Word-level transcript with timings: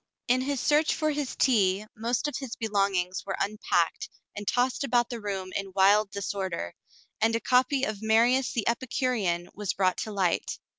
In 0.27 0.41
his 0.41 0.59
search 0.59 0.95
for 0.95 1.11
his 1.11 1.35
tea, 1.35 1.85
most 1.95 2.27
of 2.27 2.33
his 2.39 2.55
belongings 2.55 3.23
were 3.23 3.37
unpacked 3.39 4.09
and 4.35 4.47
tossed 4.47 4.83
about 4.83 5.11
the 5.11 5.21
room 5.21 5.51
in 5.55 5.73
wild 5.75 6.09
disorder, 6.09 6.73
and 7.21 7.35
a 7.35 7.39
copy 7.39 7.83
of 7.83 8.01
Marius 8.01 8.51
the 8.51 8.67
Epicurean 8.67 9.49
was 9.53 9.73
brought 9.75 9.97
to 9.99 10.11
light. 10.11 10.57